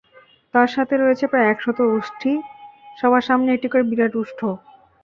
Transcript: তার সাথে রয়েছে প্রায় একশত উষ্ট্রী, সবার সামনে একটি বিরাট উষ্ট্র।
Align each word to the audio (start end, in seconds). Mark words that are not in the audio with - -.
তার 0.53 0.69
সাথে 0.75 0.93
রয়েছে 0.97 1.25
প্রায় 1.31 1.49
একশত 1.49 1.79
উষ্ট্রী, 1.91 2.33
সবার 2.97 3.23
সামনে 3.29 3.49
একটি 3.51 3.67
বিরাট 3.89 4.13
উষ্ট্র। 4.21 4.43